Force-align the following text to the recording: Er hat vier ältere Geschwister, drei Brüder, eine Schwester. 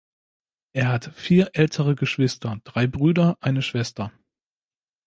Er 0.73 0.87
hat 0.87 1.11
vier 1.13 1.51
ältere 1.53 1.93
Geschwister, 1.93 2.59
drei 2.63 2.87
Brüder, 2.87 3.37
eine 3.39 3.61
Schwester. 3.61 4.11